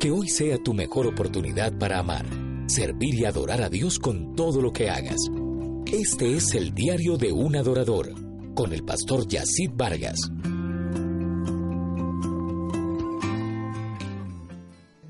[0.00, 2.24] Que hoy sea tu mejor oportunidad para amar,
[2.68, 5.18] servir y adorar a Dios con todo lo que hagas.
[5.86, 8.14] Este es el diario de un adorador,
[8.54, 10.20] con el pastor Yacid Vargas.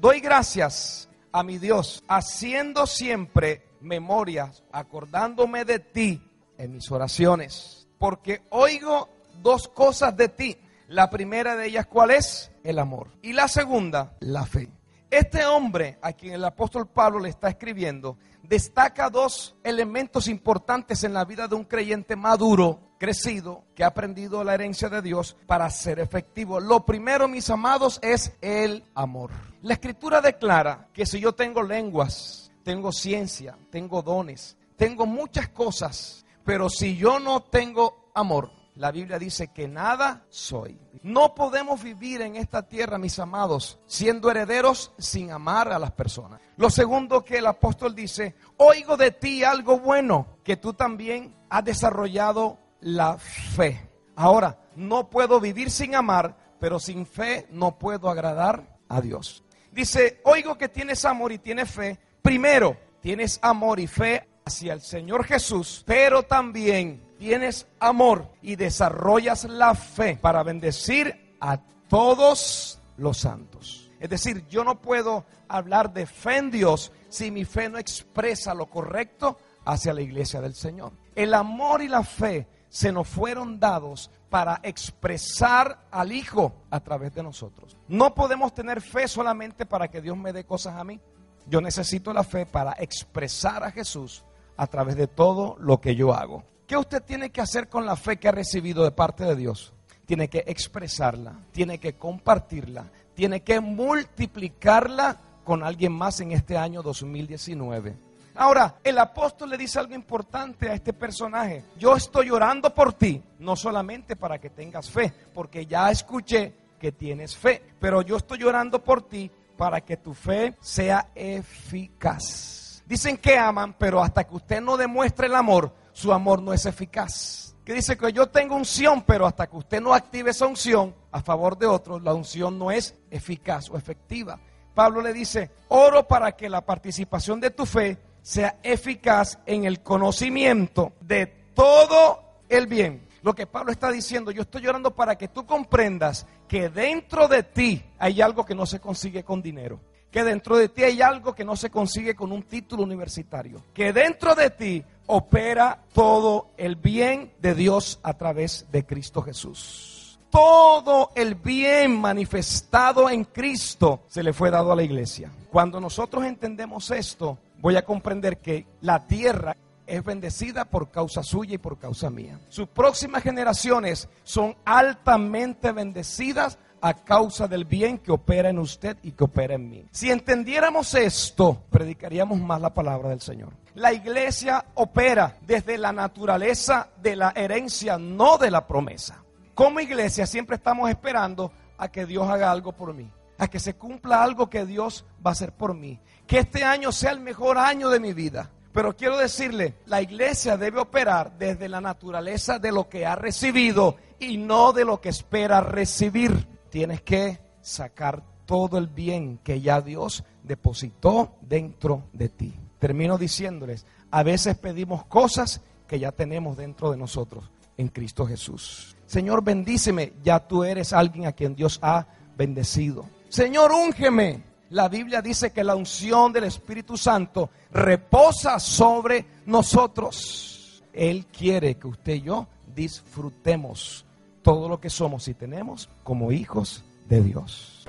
[0.00, 6.22] Doy gracias a mi Dios, haciendo siempre memorias, acordándome de ti
[6.56, 9.10] en mis oraciones, porque oigo
[9.42, 10.56] dos cosas de ti.
[10.88, 12.50] La primera de ellas, ¿cuál es?
[12.64, 13.08] El amor.
[13.20, 14.77] Y la segunda, la fe.
[15.10, 21.12] Este hombre a quien el apóstol Pablo le está escribiendo destaca dos elementos importantes en
[21.12, 25.68] la vida de un creyente maduro, crecido, que ha aprendido la herencia de Dios para
[25.70, 26.58] ser efectivo.
[26.58, 29.30] Lo primero, mis amados, es el amor.
[29.62, 36.24] La escritura declara que si yo tengo lenguas, tengo ciencia, tengo dones, tengo muchas cosas,
[36.44, 40.78] pero si yo no tengo amor, la Biblia dice que nada soy.
[41.02, 46.40] No podemos vivir en esta tierra, mis amados, siendo herederos sin amar a las personas.
[46.56, 51.64] Lo segundo que el apóstol dice, oigo de ti algo bueno, que tú también has
[51.64, 53.84] desarrollado la fe.
[54.14, 59.42] Ahora, no puedo vivir sin amar, pero sin fe no puedo agradar a Dios.
[59.72, 61.98] Dice, oigo que tienes amor y tienes fe.
[62.22, 69.44] Primero, tienes amor y fe hacia el Señor Jesús, pero también tienes amor y desarrollas
[69.44, 73.90] la fe para bendecir a todos los santos.
[74.00, 78.54] Es decir, yo no puedo hablar de fe en Dios si mi fe no expresa
[78.54, 80.92] lo correcto hacia la iglesia del Señor.
[81.14, 87.14] El amor y la fe se nos fueron dados para expresar al Hijo a través
[87.14, 87.76] de nosotros.
[87.86, 90.98] No podemos tener fe solamente para que Dios me dé cosas a mí.
[91.46, 94.24] Yo necesito la fe para expresar a Jesús
[94.58, 96.44] a través de todo lo que yo hago.
[96.66, 99.72] ¿Qué usted tiene que hacer con la fe que ha recibido de parte de Dios?
[100.04, 106.82] Tiene que expresarla, tiene que compartirla, tiene que multiplicarla con alguien más en este año
[106.82, 107.96] 2019.
[108.34, 111.64] Ahora, el apóstol le dice algo importante a este personaje.
[111.78, 116.92] Yo estoy orando por ti, no solamente para que tengas fe, porque ya escuché que
[116.92, 122.67] tienes fe, pero yo estoy orando por ti para que tu fe sea eficaz.
[122.88, 126.64] Dicen que aman, pero hasta que usted no demuestre el amor, su amor no es
[126.64, 127.54] eficaz.
[127.62, 131.20] Que dice que yo tengo unción, pero hasta que usted no active esa unción a
[131.20, 134.40] favor de otros, la unción no es eficaz o efectiva.
[134.74, 139.82] Pablo le dice, oro para que la participación de tu fe sea eficaz en el
[139.82, 143.06] conocimiento de todo el bien.
[143.20, 147.42] Lo que Pablo está diciendo, yo estoy llorando para que tú comprendas que dentro de
[147.42, 149.78] ti hay algo que no se consigue con dinero
[150.10, 153.92] que dentro de ti hay algo que no se consigue con un título universitario, que
[153.92, 160.18] dentro de ti opera todo el bien de Dios a través de Cristo Jesús.
[160.30, 165.32] Todo el bien manifestado en Cristo se le fue dado a la iglesia.
[165.50, 171.54] Cuando nosotros entendemos esto, voy a comprender que la tierra es bendecida por causa suya
[171.54, 172.38] y por causa mía.
[172.50, 179.12] Sus próximas generaciones son altamente bendecidas a causa del bien que opera en usted y
[179.12, 179.84] que opera en mí.
[179.90, 183.50] Si entendiéramos esto, predicaríamos más la palabra del Señor.
[183.74, 189.22] La iglesia opera desde la naturaleza de la herencia, no de la promesa.
[189.54, 193.74] Como iglesia siempre estamos esperando a que Dios haga algo por mí, a que se
[193.74, 197.58] cumpla algo que Dios va a hacer por mí, que este año sea el mejor
[197.58, 198.50] año de mi vida.
[198.72, 203.96] Pero quiero decirle, la iglesia debe operar desde la naturaleza de lo que ha recibido
[204.20, 209.80] y no de lo que espera recibir tienes que sacar todo el bien que ya
[209.80, 212.54] Dios depositó dentro de ti.
[212.78, 218.96] Termino diciéndoles, a veces pedimos cosas que ya tenemos dentro de nosotros en Cristo Jesús.
[219.06, 222.06] Señor, bendíceme, ya tú eres alguien a quien Dios ha
[222.36, 223.06] bendecido.
[223.28, 224.42] Señor, úngeme.
[224.70, 230.82] La Biblia dice que la unción del Espíritu Santo reposa sobre nosotros.
[230.92, 234.04] Él quiere que usted y yo disfrutemos
[234.48, 237.84] todo lo que somos y tenemos como hijos de Dios.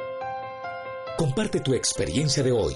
[1.17, 2.73] Comparte tu experiencia de hoy.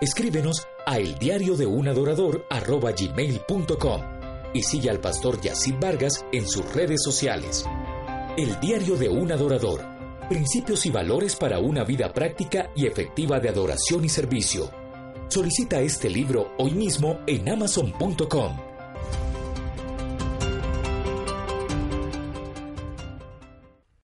[0.00, 4.00] Escríbenos a el diario de un adorador gmail.com
[4.54, 7.66] y sigue al pastor Yacid Vargas en sus redes sociales.
[8.38, 9.84] El diario de un adorador
[10.30, 14.70] Principios y valores para una vida práctica y efectiva de adoración y servicio.
[15.28, 18.67] Solicita este libro hoy mismo en amazon.com.